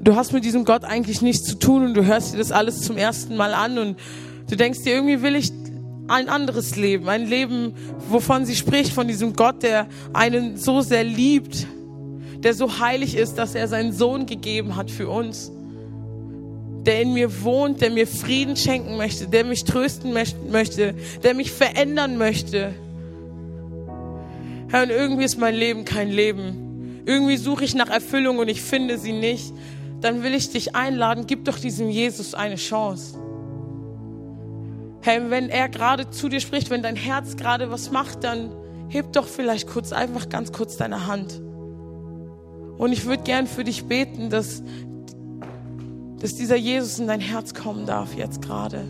[0.00, 2.82] du hast mit diesem Gott eigentlich nichts zu tun und du hörst dir das alles
[2.82, 3.98] zum ersten Mal an und
[4.50, 5.52] du denkst dir, irgendwie will ich
[6.08, 7.72] ein anderes Leben, ein Leben,
[8.08, 11.66] wovon sie spricht, von diesem Gott, der einen so sehr liebt,
[12.38, 15.50] der so heilig ist, dass er seinen Sohn gegeben hat für uns
[16.84, 21.50] der in mir wohnt, der mir Frieden schenken möchte, der mich trösten möchte, der mich
[21.50, 22.74] verändern möchte.
[24.68, 27.02] Herr, und irgendwie ist mein Leben kein Leben.
[27.06, 29.52] Irgendwie suche ich nach Erfüllung und ich finde sie nicht.
[30.04, 33.18] Dann will ich dich einladen, gib doch diesem Jesus eine Chance.
[35.00, 38.50] Herr, wenn er gerade zu dir spricht, wenn dein Herz gerade was macht, dann
[38.90, 41.40] heb doch vielleicht kurz, einfach ganz kurz deine Hand.
[42.76, 44.62] Und ich würde gern für dich beten, dass
[46.20, 48.84] dass dieser Jesus in dein Herz kommen darf jetzt gerade.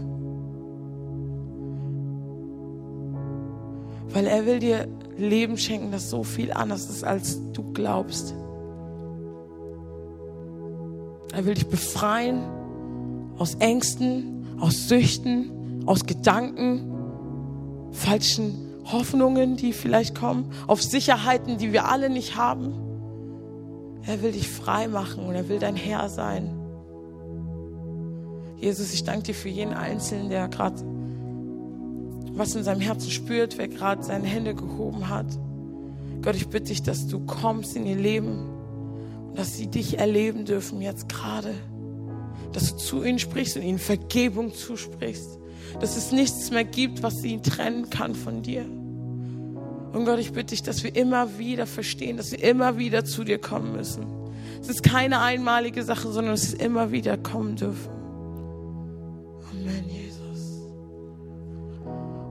[4.08, 8.34] Weil er will dir Leben schenken, das so viel anders ist, als du glaubst.
[11.34, 12.42] Er will dich befreien
[13.38, 16.92] aus Ängsten, aus Süchten, aus Gedanken,
[17.90, 18.54] falschen
[18.84, 22.72] Hoffnungen, die vielleicht kommen, auf Sicherheiten, die wir alle nicht haben.
[24.06, 26.50] Er will dich frei machen und er will dein Herr sein.
[28.56, 30.76] Jesus, ich danke dir für jeden Einzelnen, der gerade
[32.36, 35.26] was in seinem Herzen spürt, wer gerade seine Hände gehoben hat.
[36.22, 38.53] Gott, ich bitte dich, dass du kommst in ihr Leben
[39.34, 41.54] dass sie dich erleben dürfen jetzt gerade.
[42.52, 45.38] Dass du zu ihnen sprichst und ihnen Vergebung zusprichst.
[45.80, 48.64] Dass es nichts mehr gibt, was sie trennen kann von dir.
[49.92, 53.24] Und Gott, ich bitte dich, dass wir immer wieder verstehen, dass wir immer wieder zu
[53.24, 54.06] dir kommen müssen.
[54.60, 57.92] Es ist keine einmalige Sache, sondern es ist immer wieder kommen dürfen.
[59.50, 60.62] Amen, Jesus.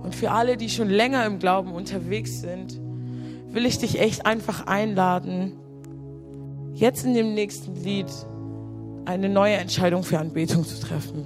[0.03, 2.81] Und für alle, die schon länger im Glauben unterwegs sind,
[3.49, 5.53] will ich dich echt einfach einladen,
[6.83, 8.07] jetzt in dem nächsten Lied
[9.05, 11.23] eine neue Entscheidung für Anbetung zu treffen.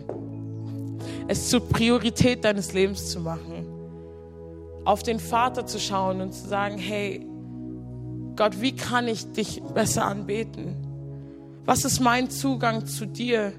[1.28, 3.66] Es zur Priorität deines Lebens zu machen.
[4.86, 7.26] Auf den Vater zu schauen und zu sagen, hey,
[8.36, 10.76] Gott, wie kann ich dich besser anbeten?
[11.66, 13.52] Was ist mein Zugang zu dir?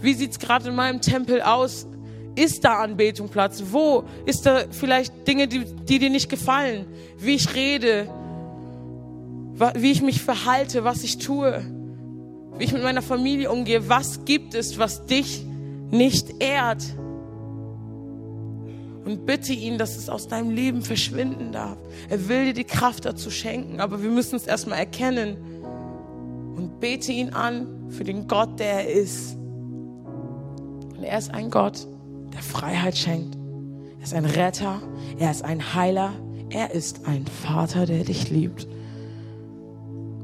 [0.00, 1.86] Wie sieht es gerade in meinem Tempel aus?
[2.34, 3.62] Ist da Anbetung Platz?
[3.70, 6.86] Wo ist da vielleicht Dinge, die, die dir nicht gefallen?
[7.18, 8.08] Wie ich rede,
[9.74, 11.64] wie ich mich verhalte, was ich tue,
[12.56, 13.88] wie ich mit meiner Familie umgehe.
[13.88, 15.44] Was gibt es, was dich
[15.90, 16.82] nicht ehrt?
[19.04, 21.78] Und bitte ihn, dass es aus deinem Leben verschwinden darf.
[22.10, 25.36] Er will dir die Kraft dazu schenken, aber wir müssen es erstmal erkennen.
[26.56, 29.34] Und bete ihn an für den Gott, der er ist.
[29.36, 31.86] Und er ist ein Gott,
[32.34, 33.38] der Freiheit schenkt.
[33.98, 34.82] Er ist ein Retter.
[35.18, 36.12] Er ist ein Heiler.
[36.50, 38.66] Er ist ein Vater, der dich liebt.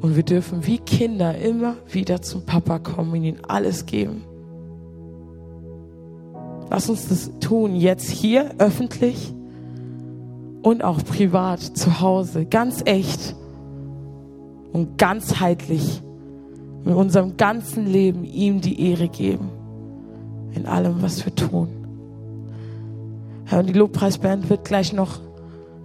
[0.05, 4.23] Und wir dürfen wie Kinder immer wieder zum Papa kommen und ihm alles geben.
[6.69, 9.33] Lass uns das tun, jetzt hier öffentlich
[10.61, 13.35] und auch privat zu Hause, ganz echt
[14.75, 16.03] und ganzheitlich
[16.85, 19.49] mit unserem ganzen Leben ihm die Ehre geben
[20.55, 21.69] in allem, was wir tun.
[23.51, 25.21] Und die Lobpreisband wird gleich noch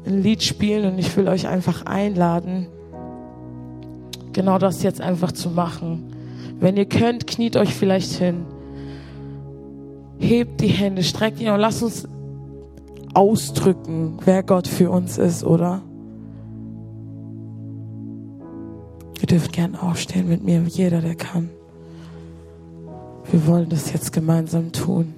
[0.05, 2.67] ein Lied spielen und ich will euch einfach einladen,
[4.39, 6.13] genau das jetzt einfach zu machen.
[6.61, 8.45] Wenn ihr könnt, kniet euch vielleicht hin.
[10.17, 12.07] Hebt die Hände, streckt ihn und lasst uns
[13.13, 15.81] ausdrücken, wer Gott für uns ist, oder?
[19.19, 21.49] Ihr dürft gern aufstehen mit mir, jeder, der kann.
[23.29, 25.15] Wir wollen das jetzt gemeinsam tun.